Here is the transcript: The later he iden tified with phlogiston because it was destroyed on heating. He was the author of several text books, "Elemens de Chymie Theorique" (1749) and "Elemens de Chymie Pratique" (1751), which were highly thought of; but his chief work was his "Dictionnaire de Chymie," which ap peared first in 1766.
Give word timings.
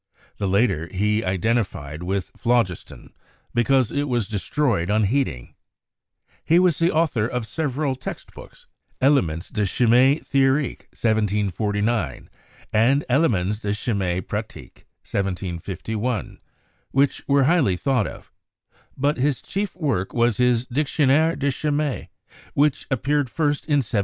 The 0.37 0.47
later 0.47 0.87
he 0.91 1.23
iden 1.23 1.57
tified 1.57 2.01
with 2.01 2.31
phlogiston 2.35 3.13
because 3.53 3.91
it 3.91 4.07
was 4.07 4.27
destroyed 4.27 4.89
on 4.89 5.03
heating. 5.03 5.53
He 6.43 6.57
was 6.57 6.79
the 6.79 6.91
author 6.91 7.27
of 7.27 7.45
several 7.45 7.93
text 7.93 8.33
books, 8.33 8.65
"Elemens 8.99 9.49
de 9.51 9.61
Chymie 9.63 10.17
Theorique" 10.25 10.87
(1749) 10.89 12.31
and 12.73 13.05
"Elemens 13.11 13.59
de 13.59 13.73
Chymie 13.75 14.21
Pratique" 14.21 14.87
(1751), 15.05 16.39
which 16.89 17.21
were 17.27 17.43
highly 17.43 17.77
thought 17.77 18.07
of; 18.07 18.31
but 18.97 19.17
his 19.17 19.39
chief 19.39 19.75
work 19.75 20.15
was 20.15 20.37
his 20.37 20.65
"Dictionnaire 20.65 21.35
de 21.35 21.51
Chymie," 21.51 22.09
which 22.55 22.87
ap 22.89 23.03
peared 23.03 23.29
first 23.29 23.65
in 23.67 23.85
1766. 23.85 23.91